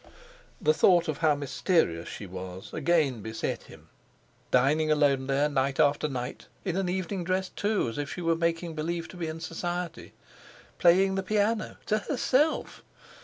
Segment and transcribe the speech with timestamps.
[0.59, 3.89] The thought of how mysterious she was again beset him.
[4.49, 8.73] Dining alone there night after night—in an evening dress, too, as if she were making
[8.73, 10.13] believe to be in society!
[10.79, 12.81] Playing the piano—to herself!